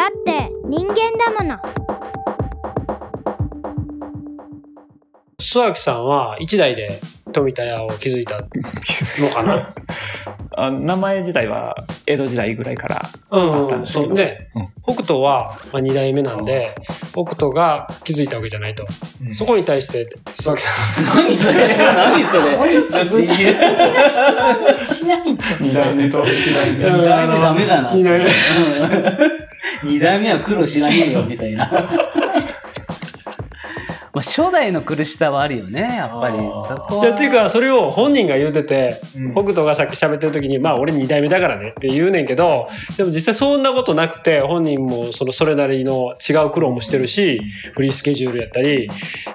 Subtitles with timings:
[0.00, 1.58] だって人間だもの。
[5.38, 6.98] 諏訪木さんは一代で
[7.34, 8.48] 富田屋を築いたの
[9.28, 9.74] かな？
[10.56, 11.76] あ名前自体は
[12.06, 14.94] 江戸時代ぐらいからうんあったんですけど、そうね、うん。
[14.94, 16.74] 北斗は、まあ、2代目なんで
[17.12, 18.86] 北斗が築いたわけじゃないと、
[19.26, 19.34] うん。
[19.34, 20.70] そこに対して諏訪木さ
[21.14, 21.76] 何それ？
[21.76, 22.56] 何それ？
[22.56, 24.16] もうちょっと具体的な質
[24.78, 25.44] 問しないと。
[25.62, 26.78] 二代目と一代目。
[26.78, 27.94] 二代目ダメだな。
[27.94, 29.39] 二代目
[29.82, 31.70] 二代目は苦労しないよ、みたいな。
[34.12, 36.38] まあ、初代の苦しさはあるよね、やっぱり。
[36.90, 47.40] そいやっていうかそれを本人が言うてて、うん北斗がさっき喋ってる時にまあ俺2代目だからねって言うねんけどでも実際そんなことなくて本人もそのそれなりの違う苦労もしてるし
[47.74, 48.88] フリースケジュールやったり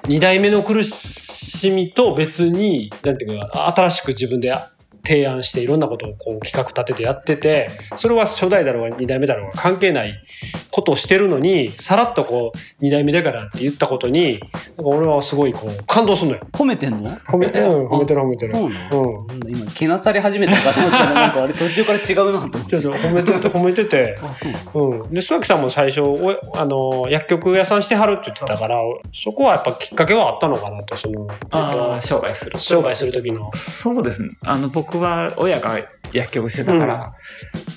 [0.04, 4.54] 2代目の苦しみと別になんていうか新しく自分で
[5.06, 10.14] 提案していろんなことをこう企画立ててやっててそれは初代だろうが2代目だろうが関係ない
[10.72, 14.50] ことをしてるのにさらっとこう2代目だからって言ったことになんか
[14.84, 16.48] 俺はすごいこう感動するのよ。
[16.52, 17.10] 褒めてんの？
[17.10, 18.54] 褒め,、うん、褒めてる褒めてる。
[18.54, 19.50] そうなのうん。
[19.50, 22.58] 今、けなされ始めたかと思ったら、なんかあれ途中から違うなと思って。
[22.60, 24.18] そうそう褒めてて褒めてて、
[24.74, 28.80] うん、で須垣さんも最初おあの薬局屋さんしてはるって言ってたから
[29.14, 33.52] そこはやっぱきっかけはあったのかなとそのあー商売する商売する時の。
[33.56, 34.30] そうですね。
[34.44, 35.80] あの僕は親が
[36.14, 37.00] 薬局してたから、うん。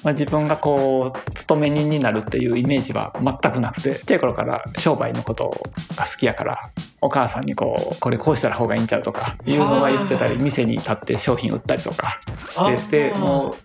[0.04, 5.60] まあ、自分がこう勤め人になるっていうイメージは全くなくてちっちゃい頃から商売のこと
[5.96, 13.56] が好きやからお母さんにこうこれこうしたら方がいいんちゃうとかいうのは言ってたり店に立って商品売ったりとかしてても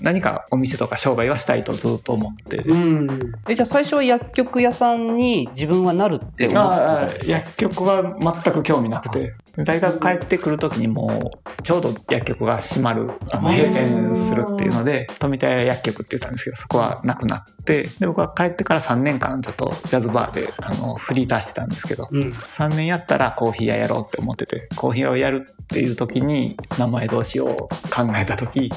[0.00, 2.58] う何かお店とか商売はしたいとずっと思って。
[2.58, 3.32] うん。
[3.48, 9.34] え、じゃあ最初は薬局屋さんに自分はなるって思って薬局は全く興味なくて。
[9.56, 22.20] 大学帰ってくる時にもうちょうど薬局が閉まるあの閉店するっていうので富田屋薬局って言ったんですけどそこはなくなってで僕は帰ってから3年間ちょっとジャズバーであのフリーターしてたんですけどうん。
[22.30, 28.70] 3年やったらコーヒー屋やろうって思っててコーヒー屋をやるっていう時に名前どうしよう考えた時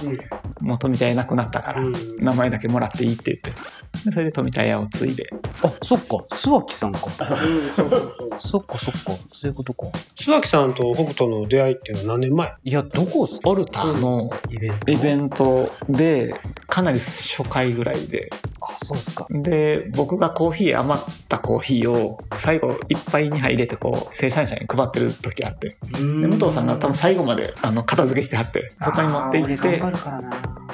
[0.61, 1.95] もう富田屋なくなったからうん。
[2.19, 3.51] 名前だけもらっていいって言って。
[3.51, 3.57] で
[3.95, 5.29] それで富田屋を継いで
[5.63, 6.17] あ、そっか。
[6.35, 6.99] 諏訪木さんか。
[8.39, 9.11] そっかそっか。
[9.33, 9.87] そういうことか。
[10.15, 12.53] 須垣さんと北斗の出会いっていうのは何年前？
[12.63, 13.49] いや、どこっすか？
[13.49, 14.91] オルタのイベント。
[14.91, 16.35] イベントで
[16.67, 18.29] かなり初回ぐらいで
[18.61, 19.27] あ、そうっすか。
[19.29, 29.81] で僕がコーヒー余ったコーヒーを最後一杯に入れてこう生産者に配ってる時あってで武藤さんが多分最後まであの片付けしてはってそこに持って行って。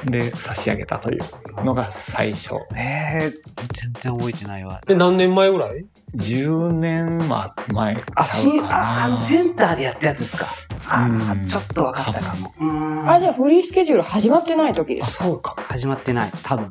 [0.05, 1.21] で差し上げたという
[1.63, 3.33] のが最初えー、
[3.73, 4.81] 全然覚えてないわ。
[4.85, 5.85] で何年前ぐらい
[6.15, 9.01] ？10年は前ちあ、ゃうしかな。
[9.01, 10.45] ああのセンターでやったやつですか？
[10.87, 11.21] あうん。
[11.21, 12.53] ーちょっと分かったかも。
[12.59, 13.09] うん。
[13.09, 15.23] あ、じゃあフリースケジュール始まってない時であすか？
[15.25, 16.67] そうか始まってない、多分。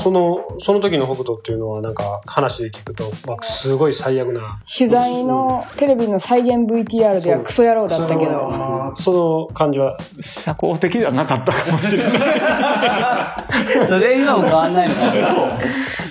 [0.00, 4.58] そのその時の北斗っていうのはなんか話で聞くと、まあ、すごい最悪な。
[4.66, 8.92] 取材のテレビの再現 VTR ではクソ野郎だったけど。
[8.96, 9.96] その感じは。
[10.20, 12.12] 社交的ではなかったかもしれない。
[13.88, 15.58] それ今も変わんないのかな。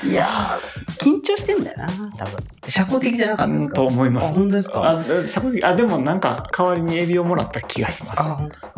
[0.03, 1.87] いやー、緊張してんだよな、
[2.17, 2.37] 多分。
[2.69, 3.73] 社交的じゃなかったですか？
[3.75, 4.31] と思います。
[4.31, 4.89] あ、本当ですか？
[4.89, 5.11] あ社
[5.41, 5.63] 交的。
[5.63, 8.21] あでもなんか代わりにエビをもらった気がします。
[8.21, 8.71] あ、本当ですか？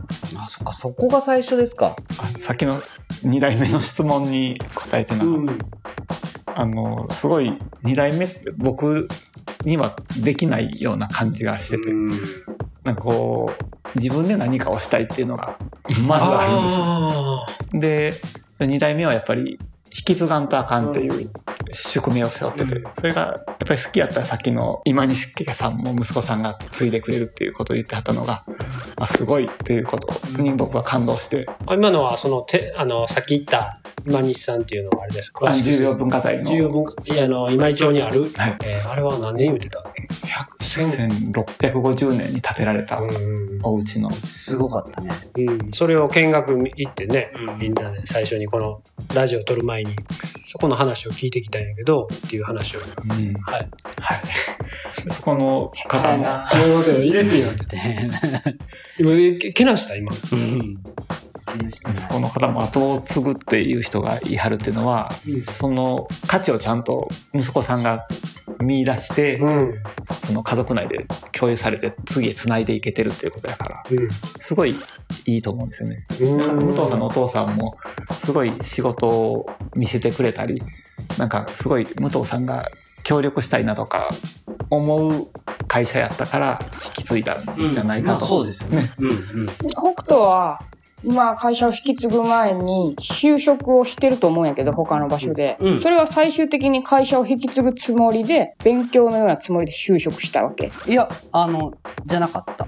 [0.44, 1.96] あ、そっか、そこが最初ですか。
[2.20, 2.82] あさっきの
[3.24, 5.46] 2代目の質問に答えてなかっ
[6.46, 9.08] た、あのすごい2代目って僕
[9.66, 11.94] にはできないような感じがしてて、
[12.84, 13.64] なんかこう
[13.96, 15.58] 自分で何かをしたいっていうのが
[16.08, 18.22] まずあるんですよ。
[18.60, 19.60] で2代目はやっぱり
[19.94, 21.30] 引き継がんとあかんっていう
[21.74, 22.92] 宿命を背負ってて、うん。
[22.94, 28.46] それがやっぱり好きやったらさっきの今西家さんも息子さんが継いでくれるっていうことを言ってはったのが、
[28.96, 45.12] あすごいっていうことに僕は感動して、あ今のはそのてあのさっき言った今西さんっていうのはあれですかあ重要文化財の重要文化いやあの今井町にある、はいえーあれは何年言うてたっけ ?1650 年に建てられたうんお家の、すごかったね。
[45.38, 48.82] うん、それを見学行ってね、うんみんなで最初にこの
[49.14, 49.96] ラジオを撮る前に
[50.48, 53.12] そこの話を聞いてきたんやけどっていう話をうん
[53.44, 54.20] はいはい、
[55.10, 56.24] そこの方の
[57.04, 57.66] 入れてよって
[59.00, 59.12] 今
[59.54, 60.84] けなした今うん。
[61.94, 68.08] そこの方も後を継ぐっていう人がいはるっていうのは、うんその価値をちゃんと息子さんが
[68.60, 69.74] 見出して、うん
[70.26, 74.10] その家族内で共有されて次へつないでいけてるっていうことやからうん
[74.40, 74.78] すごい
[75.26, 76.06] いいと思うんですよね。
[76.20, 77.78] 武藤さんのお父さんも
[78.24, 80.62] すごい仕事を見せてくれたり
[81.18, 82.70] なんかすごい武藤さんが
[83.04, 84.10] 協力したいなとか
[84.70, 85.28] 思う
[85.68, 88.20] 会社やったから引き継いだんじゃないかと。
[88.20, 88.92] まあそうですよね。
[89.00, 89.14] うんう
[89.44, 89.48] ん。
[89.48, 90.62] 北斗は
[91.04, 101.74] 今会社を引き継ぐ前に就職をしてると思うんやけど他の場所で、うんそれは最終的に会社を引き継ぐつもりで勉強のようなつもりで就職したわけいや、あの、
[102.06, 102.68] じゃなかった。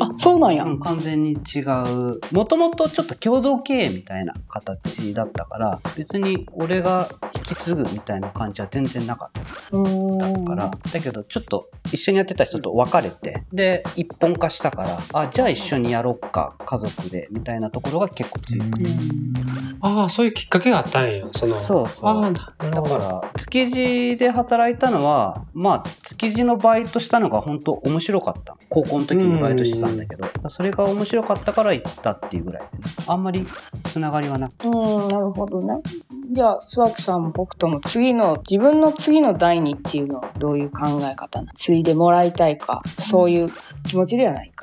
[0.00, 2.20] あそうなんや、うん、完全に違う。
[2.32, 9.40] もともとちょっと共同経営みたいな形だったから、別に俺が引き継ぐみたいな感じは全然なかった。
[10.44, 18.66] から、だけどちょっと一緒にやってた人と別れて、で、一本化したから、あ、じゃあ一緒にやろうか、家族で、みたいなところが結構強い。
[19.80, 21.26] ああ、そういうきっかけがあったんや。
[21.32, 21.52] その。
[21.52, 22.32] そうそう。
[22.32, 28.56] だから、築地で働いたのは、まあ、築地のバイトしたのが本当面白かった。
[28.68, 32.62] 高校の時にバイトしてたんだけど、それが面白かったから行ったっていうぐらい。
[33.08, 33.46] あんまり
[33.84, 35.80] つながりはなくうんなるほどね
[36.32, 41.52] じゃあ諏訪木さんも北斗も次の自分の次の代にっていうのはどういう考え方なの？
[41.54, 43.52] 継いでもらいたいかそういう
[43.86, 44.50] 気持ちではない？
[44.50, 44.55] か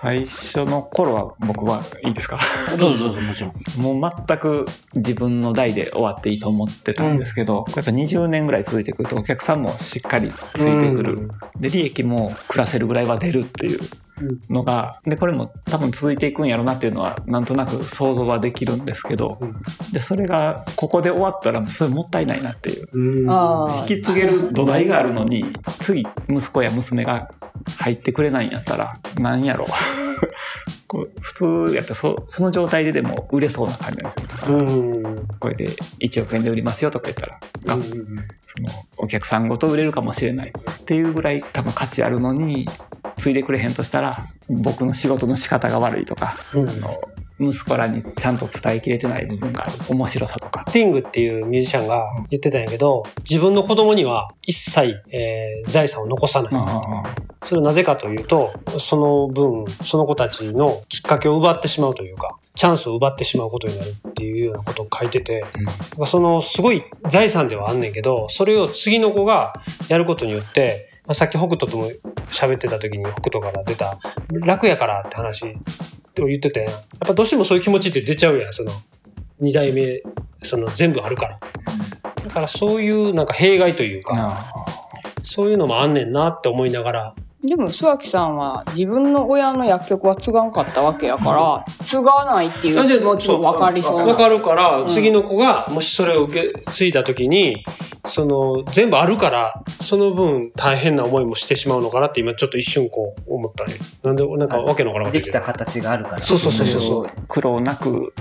[0.00, 2.38] 最初の頃は僕はいいですか？
[2.78, 3.52] どうぞどうぞ、もちろん。
[4.00, 13.80] もう全く自分の代で終わっていいと思ってたんですけど、やっぱ20年ぐらい続いてくるとお客さんもしっかりついてくる、で利益も暮らせるぐらいは出るっていう
[14.50, 19.56] のがでこれも多分続いていくんやろなっていうのはなんとなく想像はできるんですけど、うん。
[19.92, 22.88] でそれがここで終わったらそれもったいないなっていう。
[23.80, 25.44] 引き継げる土台があるのに
[25.80, 27.30] 次息子や娘が
[27.78, 29.66] 入ってくれないんやったらなんやろ。
[30.88, 35.26] こう普通やったらそその状態ででも売れそうな感じなんですよ、うん。
[35.38, 35.68] これで
[36.00, 42.66] 1億円で売りますよとか言ったら、あそのお客さんごと売れるかもしれないっていうぐらい多分価値あるのに
[43.18, 46.68] 継いでくれへんとしたら僕の仕事の仕方が悪いとか、うん。
[46.68, 47.00] あの
[47.40, 50.64] 息子らにちゃんと伝えきれてない部分がある面白さとか。
[50.72, 56.52] ティングっていうミュージシャンが言ってたんやけど、自分の子供には一切、えー財産を残さない。
[57.42, 65.44] それはなぜかというと、その分、その子たちのきっかけを奪ってしまうというか、チャンスを奪ってしまうことになるっていうようなことを書いてて、
[66.06, 69.52] そのすごい財産ではあんねんけど、それを次の子が
[69.88, 71.88] やることによって、まあ、さっき北斗とも
[72.28, 73.98] 喋ってた時に北斗から出た
[74.32, 78.72] 楽やからって話を言ってて、やっぱどうしてもそういう気持ちって出ちゃうやん、その
[79.40, 80.02] 二代目、
[80.42, 81.40] その全部あるから。
[82.24, 84.52] だからそういうなんか弊害というか、あ
[85.22, 94.06] そういうのもあんねんなって思いながら、でも諏訪木さんは自分の親の薬局は継がんかったわけやから 継がないっていう気持ちも分かりそうな。
[94.06, 94.88] わかるから、うん。
[94.88, 97.64] 次の子がもしそれを受け継いだ時に
[98.06, 103.74] その全部あるからその分大変な思いもしてしまうのかなって今ちょっと一瞬こう思ったね。
[104.02, 105.20] なんでなんかわけのわからんで。
[105.20, 106.22] きた形があるから。
[106.22, 107.04] そうそうそうそうそう。
[107.04, 108.12] ー苦労なく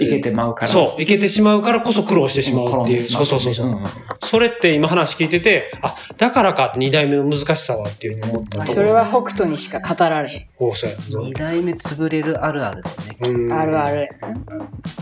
[0.00, 0.68] いけてまうから。
[0.72, 3.00] そういけてしまうからこそ苦労してしまうっていう。
[3.00, 3.78] そうそうそうそう、
[4.26, 8.64] それって今話聞いててあだからかって2代目の難しさはっていうふうに思った。
[8.64, 13.54] とそれは北斗にしか語られへおうそうや二代目潰れるあるあるだよね。
[13.54, 14.08] あるある。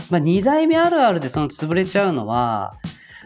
[0.09, 2.75] まあ、二代目あるあるでその潰れちゃうのは、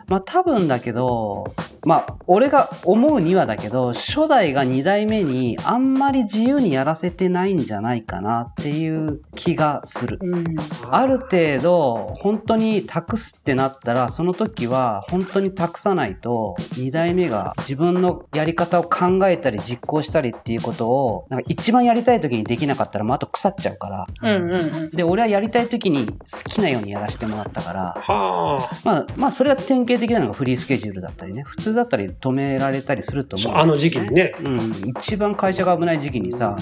[0.09, 1.53] まあ多分だけど、
[1.85, 10.17] まあ俺が思うにはだけど、初代が二代目にあんまり自由にやらせてないんじゃないかなっていう気がする。
[10.21, 10.56] うん。
[10.89, 24.07] ある程度本当に託すってなったらその時は本当に託さないと2代目が自分のやり方を考えたり実行したりっていうことをなんか一番やりたい時にできなかったらもうあと腐っちゃうから。
[24.23, 24.91] うんうんうん。
[24.91, 26.15] で俺はやりたい時に好
[26.50, 27.95] きなようにやらせてもらったから。
[28.01, 28.75] はあ。
[28.83, 34.33] まあまあそれは典型的なのがフリースケジュールだったりね普通だったり止められたりすると思そううあの時期にね。
[34.44, 34.59] うん、
[34.97, 36.56] 一番会社が危ない時期にさ、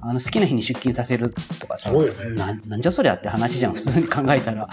[0.00, 1.98] あの好きな日に出勤させるとかさ、ね。
[2.36, 4.68] ななんじゃそりゃって話じゃん、普通に考えたら。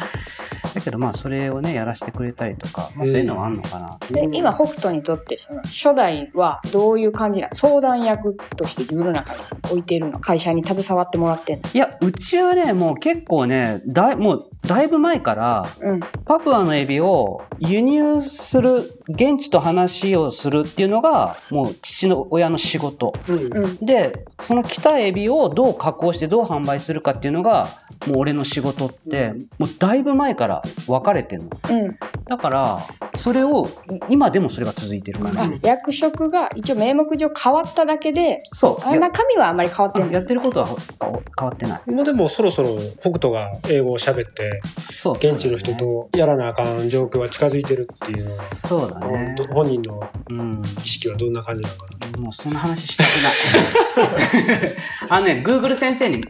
[0.74, 3.98] だけどまあそれをね、やらせてくれたりとか、まあそういうのはあんのかな。
[4.12, 7.56] で今北斗にとってその初代はどういう感じなの？
[7.56, 10.20] 相談役として自分の中に置いてるの？
[10.20, 11.70] 会社に携わってもらってんの？
[11.74, 16.00] いや、うちはね、もう結構ね、だい、もうだいぶ前から、うん。
[16.26, 18.78] パプアのエビを輸入する、
[19.10, 23.14] 現地と話をするっていうのが、もう父の親の仕事。
[23.82, 27.68] で、その来たエビをどう加工してどう販売するかっていうのが、
[28.08, 31.48] もう俺の仕事って、もうだいぶ前から分かれてんの。
[31.70, 31.98] うん
[32.28, 32.80] だから、
[33.20, 35.60] それを、い今でもそれが続いてる感あじ。
[35.64, 38.96] 役職が一応名目上変わっただけでそう。
[39.00, 41.82] 中身はあんまり変わってないやってることはほ変わってない。
[41.88, 42.70] 今でもそろそろ
[43.02, 45.16] 北斗が英語を喋ってそう。
[45.16, 49.36] 現地の人とやらなあかん状況が近づいてるっていうそうだね。
[49.52, 50.62] 本人のうん。
[50.84, 52.22] 意識はどんな感じなのかな？
[52.22, 54.72] もうその話したくない。
[55.10, 56.28] あのね、Google 先生に、ね、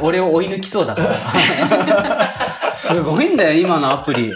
[0.00, 2.72] 俺を追い抜きそうだから。
[2.72, 4.32] すごいんだよ、今のアプリ。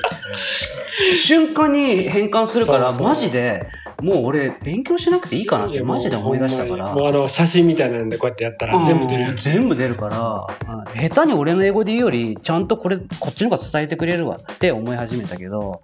[1.14, 3.68] 瞬間に変換するから、マジで、
[4.00, 6.92] もう俺勉強しなくていいかなってマジで思い出したから。
[6.92, 9.36] もうあの、写真みたいなんでこうやってやったら全部出るうん。
[9.36, 15.82] 全部出るから、うん下手に俺の英語で言うより、ちゃんとこれ、こっちの方が伝えてくれるわって思い始めたけど、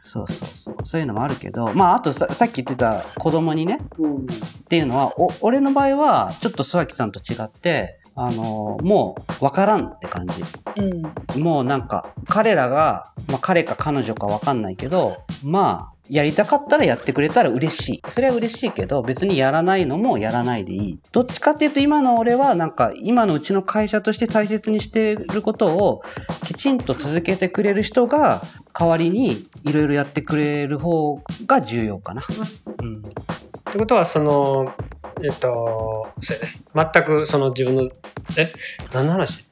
[0.00, 0.76] そうそうそう。
[0.84, 10.42] そういうのもあるけど、まあ、あとささっき言ってた子供にね、っていうのは、お俺の場合は、ちょっと諏訪木さんと違って、あのもう、わからんって感じ。
[10.76, 18.02] うんもうなんか、彼らが、まあ彼か彼女かわかんないけど、まあ、やりたかったらやってくれたら嬉しい。
[18.10, 20.98] それは嬉しいけど、別にやらないのもやらないでいい。
[21.12, 26.02] どっちかっていうと今の俺はなんか、今のうちの会社として大切にしていることを、
[26.44, 28.42] きちんと続けてくれる人が、
[28.76, 32.24] 代わりにいろいろやってくれる方が重要かな。
[32.82, 32.98] うん。
[32.98, 34.72] ってことは、その、
[35.22, 36.90] えっと、そうやね。
[36.92, 37.90] 全くその自分の、
[38.38, 38.52] え、
[38.92, 39.46] 何の話？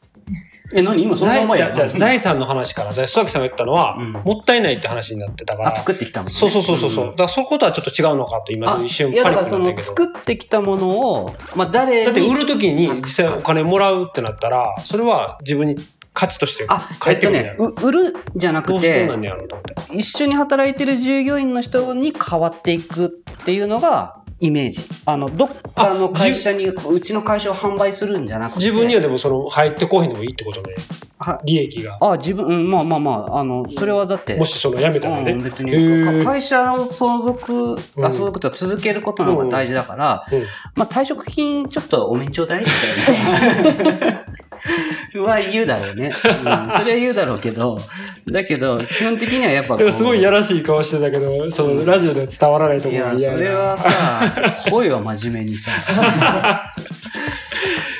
[0.74, 1.02] え、何？
[1.02, 5.68] 今そんな思いや財財産の話から、須垣さんが言ったのは、うんもったいないって話になってたから。
[5.70, 6.34] あ、作ってきたもんね。
[6.34, 6.90] そうそうそうそう。
[6.90, 10.08] そううんだから、そことはちょっと違うのかと、今、一瞬いやパニだからそのックになったけど。
[10.08, 10.90] 作ってきたもの
[11.22, 12.04] を、まあ誰に？
[12.06, 15.76] だって売るときに実際お金もらうってなったら、それは自分に
[16.12, 19.96] 価値としてあ、返ってくるんえやね、う売るじゃなくどうしてどうてなんやろうと思って。
[19.96, 23.08] 一緒に働いてる従業員の人に変わっていくっ
[23.44, 24.80] ていうのがイメージ。
[25.04, 28.60] あの、どっかの会社に、うちの会社を販売するんじゃなくて。
[28.60, 30.74] 自分にはでもその入ってこへんでもいいってことね。
[31.18, 31.98] は利益が。
[32.00, 34.36] あ、自分、うん、まあまあまあ、あの、それはだって。
[34.36, 35.32] もしその辞めたらね。
[35.32, 40.42] うん、別に、会社を相続、うんあ相続と続けることの方が大事だから、うん
[40.76, 44.24] まあ退職金ちょっとお面ちょうだいみたいな。
[45.24, 46.12] は言うだろうね、うん。
[46.14, 47.78] それは言うだろうけど、
[48.26, 55.72] だけど、基本的にはやっぱでもすごいいやらしい顔してたけど、そのラジオでは伝わらないといや、ころが嫌やなそれはさ、 声は真面目にさ。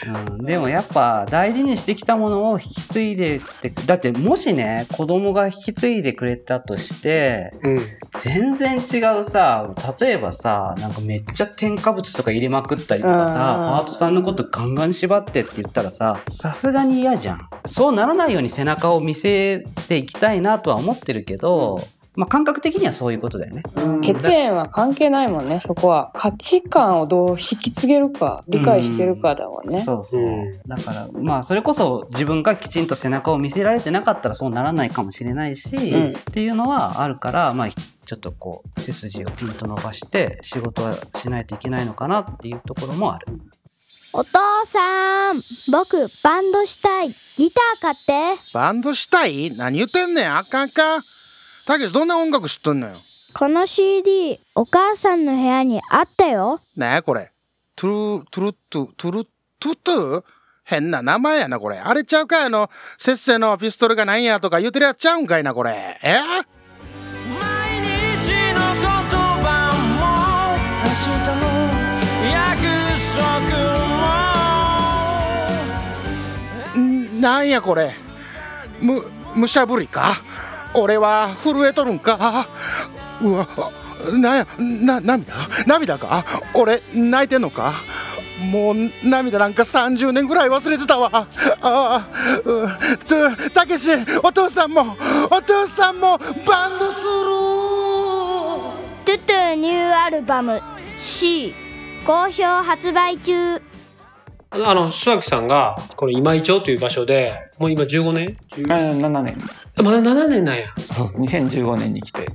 [0.09, 7.81] うん、でもやっぱ大事にしてきたものを引き継いでって、だってもしね、子供が引き継いでくれたとして、うん。
[8.23, 17.49] 全然違うさ、例えばさ、なんかめっちゃ添加物とか入れまくったりとかさ、うんパートさんのことガンガン縛ってって言ったらさ、さすがに嫌じゃん。
[17.67, 21.79] そうならないように背中を見せていきたいなとは思ってるけど、
[22.19, 23.63] まあ感覚的にはそういうことだよね。
[24.03, 26.11] 血縁は関係ないもんねそこは。
[26.17, 29.83] 価値観をどう引き継げるか理解してるかだもんね。
[29.83, 30.21] そうそう。
[30.21, 30.53] うん。
[30.67, 36.11] だから、まあ、それこそ自分がきちんと背中を見せられてなかったらそうならないかもしれないし、ん。
[36.11, 43.27] っていうのはあるから、まあ、ちょっとこう、背筋をピンと伸ばして仕事はしないといけないのかなっていうところもある。
[44.13, 47.15] お父さん僕バンドしたい。
[47.37, 48.41] ギター買って。
[48.53, 49.55] バンドしたい？
[49.57, 51.05] 何言ってんねんあかんか
[51.69, 52.97] たけしどんな音楽知っとんのよ？
[53.35, 56.63] この CD お母さんの部屋にあったよ。
[56.75, 57.31] ねえこれ。
[57.77, 59.25] トゥルトゥルトゥトゥル
[59.61, 60.25] トゥトゥ？
[60.65, 61.77] 変な名前やなこれ。
[61.77, 66.01] あれちゃうかあのせっせのピストルがなんやとか言うてるやつちゃうんかいなこれ。
[66.03, 66.15] え？
[66.15, 66.23] 毎
[67.83, 68.89] 日の言
[69.45, 71.45] 葉も明日の
[72.33, 72.65] 約
[76.73, 76.81] 束も。
[76.81, 77.95] んなんやこれ。
[78.81, 79.03] む
[79.37, 80.15] むしゃぶりか？
[80.75, 82.47] 俺は震えとるんか？
[83.23, 83.49] うわ
[84.13, 85.35] なんやな涙？
[85.67, 86.25] 涙か？
[86.55, 87.75] 俺泣いてんのか？
[88.41, 91.11] もう涙なんか30年ぐらい忘れてたわ。
[91.13, 91.27] あ
[91.61, 92.07] あ
[92.45, 92.69] う
[93.07, 93.89] たたけし
[94.23, 94.97] お父さんも
[95.31, 97.05] お父さんもバンドする。
[99.05, 100.63] トゥトゥニューアルバム
[100.99, 101.55] C
[102.07, 103.61] 好評発売中。
[104.51, 108.37] あの、須垣さんが、この今井町という場所で、もう今15年？
[108.71, 109.37] あ7年
[109.83, 110.67] まだ7年なんや。
[110.93, 112.27] そう2015年に来て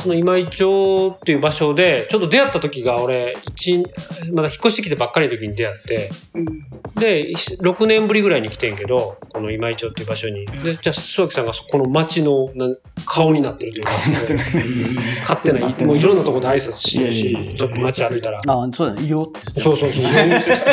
[0.00, 3.84] その今井町っていう場所で、ちょっと出会った時が俺、一
[4.32, 6.10] まだ引っ越してきてばっかりの時に出会って、
[6.98, 10.46] で、6年ぶりぐらいに来てんけど、この今井町っていう場所に。
[10.46, 12.50] で、じゃあ、須垣さんがこの町の
[13.06, 13.92] 顔になってるというか、
[15.22, 18.40] 勝手な、もういろんなところで挨拶してるしちょっと街歩いたら。
[18.46, 19.60] あ、そうだ、いいよって。
[19.60, 20.04] そうそうそう。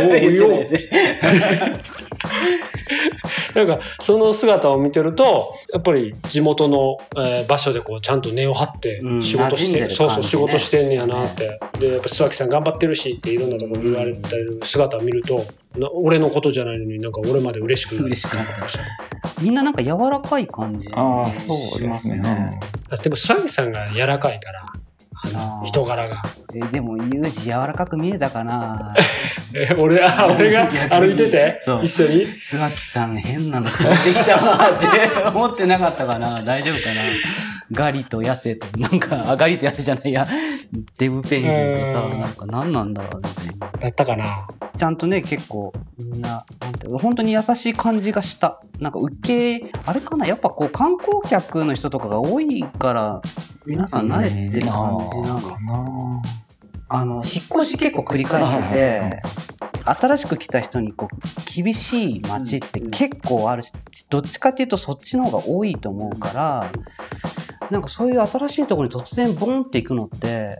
[0.07, 0.49] おお いいよ。
[3.55, 15.43] なんかその姿を見てるとやっぱり地元の、えー場所でこうちゃんと根を張ってうん仕事して、馴染んでるそうそう仕事してんねやなって、でやっぱ須垣さん頑張ってるしっていろんなところ言われてる姿を見ると
[15.77, 18.05] な俺のことじゃないのになんか俺まで嬉しくなる。
[18.07, 18.53] 嬉しくなった。
[19.41, 20.89] みんななんか柔らかい感じ。
[20.93, 22.59] ああそうですね。
[23.03, 24.65] でも須垣さんが柔らかいから
[25.63, 26.21] 人柄が。
[26.53, 28.93] えでも、ユージ柔らかく見えたかな。
[29.55, 31.61] え俺あ俺が歩いてて？
[31.65, 31.83] そう。
[31.83, 32.21] 一緒に？
[32.25, 36.41] 須垣さん変なの買ってきたわって 思ってなかったかな。
[36.43, 36.95] 大丈夫かな。
[37.71, 40.27] ガリとヤセと、なんか、あ、ガリとヤセじゃないや、
[40.99, 42.19] デブペンギンとさ、うん。
[42.21, 43.71] なんか何なんだろうみたいな。
[43.79, 44.25] だったかな。
[44.77, 48.61] ちゃんとね、結構、みんな、なんて本当に優しい感じがした。
[48.79, 49.15] なんか、受
[49.61, 50.27] け、あれかな？
[50.27, 53.21] やっぱこう、観光客の人とかが多いから、
[53.65, 55.41] 皆さん慣れてる感じなの。
[55.41, 56.21] かな。
[56.87, 57.23] あの、引っ
[57.61, 59.11] 越し結構繰り返してはいはいはい。
[59.11, 59.21] て、
[59.85, 63.71] 新しく来た人にこう、厳しい街って結構あるし、
[64.09, 66.71] どっちかっていうとそっちの方が多いと思うから、
[67.71, 70.59] なんかそういう新しいところに突然ボンって行くのって、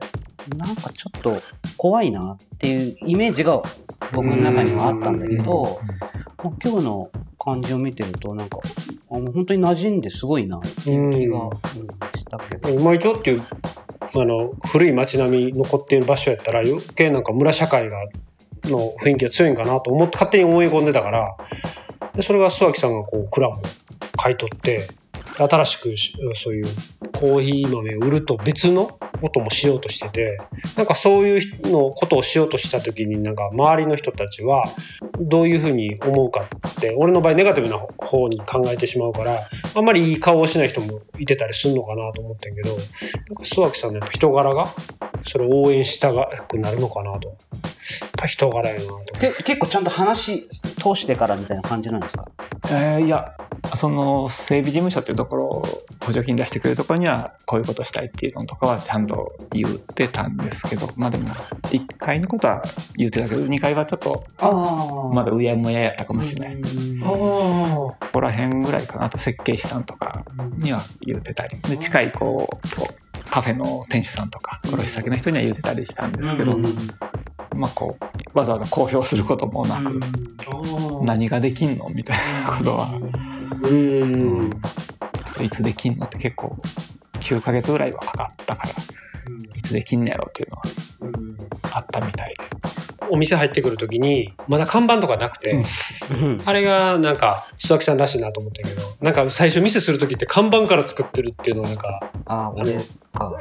[0.57, 1.41] なんかちょっと
[1.77, 3.61] 怖いなっていうイメージが
[4.11, 5.79] 僕の中にはあったんだけど、
[6.43, 7.09] まあ今日の
[7.39, 8.59] 感じを見てると、なんか、
[9.07, 11.49] 本当に馴染んですごいなっていう気が、
[12.17, 12.73] したけど。
[12.75, 13.43] うまい町っていう
[14.13, 17.97] あの古い町並み残っている場所やったら余計なんか村社会が
[18.65, 21.37] の雰囲気が強いんかなと思って勝手に思い込んでたから
[22.13, 23.61] でそれが諏訪木さんがこう蔵を
[24.17, 24.87] 買い取って
[25.37, 25.95] 新しく
[26.35, 26.65] そういう
[27.13, 30.37] コーヒー豆を売ると別のこともしようとしてて
[30.77, 34.63] なんかそういう人のことをしようとした時になんか周りの人たちは
[35.19, 39.39] どういうふうに思うかって俺の場合ネガティブな方に考えてしまうから
[39.75, 42.83] あんまりいい顔をしない人もいてたりするのかなと思ってんけどなんか
[43.43, 44.67] 諏訪木さんの人柄が
[45.27, 46.13] それを応援した
[46.47, 47.29] くなるのかなと。
[47.29, 52.25] やっぱ人柄やなとけ結構ちゃんと話通してからみたいな感じなんですか？
[52.71, 53.35] えーいや
[53.67, 55.63] その整備事務所っていうところ
[56.01, 62.63] 補助金出してくれるところにはこういうことしたいっていうのとかはちゃんと言ってたんですけどまあでも1階のことは
[62.95, 64.25] 言ってたけど2階はちょっと
[65.13, 67.01] まだうやむややったかもしれないですね。
[67.03, 69.05] ここら辺ぐらいかな。
[69.05, 70.25] あと設計士さんとか
[70.57, 71.57] には言ってたり。
[71.61, 76.57] で近いこうこうカフェの店主さんとか卸先の人には言ってたりしたんですけど、
[77.55, 79.99] まあこうわざわざ公表することもなく、
[81.03, 82.89] 何ができんのみたいなことは、
[83.69, 84.61] うん。
[85.41, 86.55] いつできんのって結構
[87.19, 88.69] 9ヶ月ぐらいはかかったから、
[89.55, 90.63] いつできんのやろっていうのは
[91.77, 92.43] あったみたいで。
[93.09, 95.63] お店入ってくる時にまだ看板とかなくて、
[96.11, 96.41] うん。
[96.45, 102.73] あれがなんか須崎さんらしいなと思ったけどなんか最初店する時って看板から作ってるっていうのをなんかああ俺
[103.13, 103.33] か。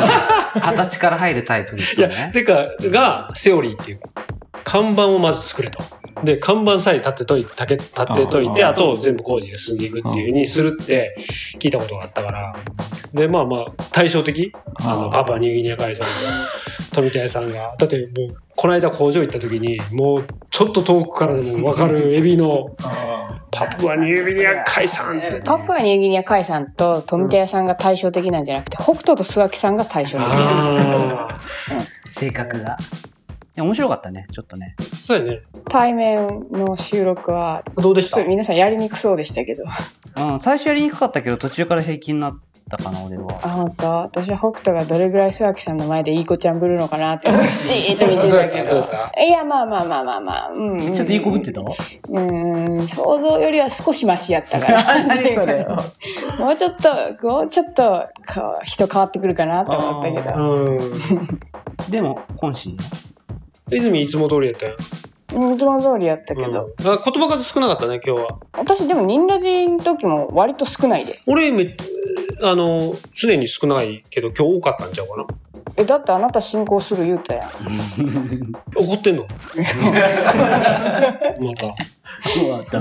[0.62, 4.08] 形から入るタイプですいやよねてかがセオリーっていうか
[4.64, 5.78] 看板をまず作れと。
[6.24, 11.16] で看板さえ立てといて立て立てといてあと全部工事が進んでいくっていうふうにするって
[11.58, 12.54] 聞いたことがあったから。
[13.12, 14.52] でまあまあ対照的。
[14.82, 16.06] あのパパニューギニア海産
[16.90, 17.74] と 富田屋さんが。
[17.78, 22.70] だってもうこの間工場行った時にもうちょっと遠くからでも分かるエビの
[23.50, 30.26] パプアニューギニア海産ってパプアニューギニア海さんと富田屋さんが対照的なんじゃなくて北斗と諏訪木さんが対照的。
[30.28, 31.38] ああ
[32.18, 32.72] 性格が。
[32.72, 33.09] い
[33.60, 34.74] や面白かったねちょっとね。
[35.06, 35.42] そうやね。
[35.68, 38.24] 対面の収録はどうでした？
[38.24, 39.64] 皆さんやりにくそうでしたけど。
[40.16, 43.40] うん最初やりにくかったけど途中から平気になったかな俺は。
[43.42, 43.86] あ本当？
[44.02, 48.80] 私は北斗がどれぐらい諏訪木さんの前でいい子ちゃんぶるのかなってじーっと見てたけど。
[48.80, 48.86] ど
[49.20, 54.82] いやまあまあまあまあまあうん、うん、ちょっといい子ぶってたうーん想像よりは少しマシやったから。
[55.06, 55.66] 何それ
[56.38, 60.34] もうちょっともうちょっとこう人変わってくるかなと思ったけど。
[60.36, 60.80] うん。
[61.90, 62.84] でも本心ね
[63.70, 64.76] 泉いつも通りやったよ
[65.34, 66.86] うんいつも通りやったけど、うん。
[66.86, 68.38] あ言葉数少なかったね今日は。
[68.58, 71.20] 私でもニンラジの時も割と少ないで。
[71.26, 71.76] 俺め
[72.42, 75.26] あの常に少ないけど今日多かったんちゃうかな。
[75.76, 77.50] えだってあなた進行する言うたやん。
[78.76, 79.26] 怒ってんの？
[82.50, 82.80] また。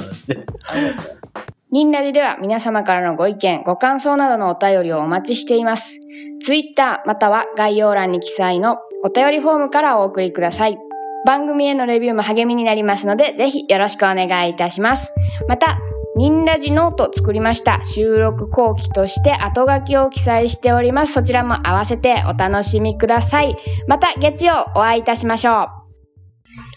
[1.72, 6.00] ニンラジでは皆様からのご意見、ご感想などのお便りをお待ちしています。
[6.42, 10.78] ツイッターまたは概要欄に記載のお便りフォームからお送りください。
[11.26, 15.14] 番組へのレビューも励みになりますので、ぜひよろしくお願いいたします。
[15.48, 15.80] また、
[16.18, 17.82] ニンラジノート作りました。
[17.86, 21.14] 収録後期として後書きを記載しております。
[21.14, 23.56] そちらも合わせてお楽しみください。
[23.88, 25.70] また月曜お会いいたしましょ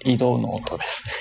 [0.04, 0.10] う。
[0.10, 1.12] 移動の音ですね。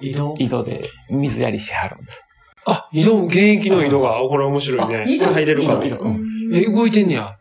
[0.00, 0.34] 移動？
[0.38, 2.24] 井戸で水やりしはるんです。
[2.66, 7.36] あ移動現役の移動がこれ面白いね入れるか井戸うんえ動いてんねや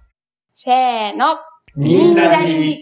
[0.54, 1.38] せーの。
[1.80, 2.78] みんなに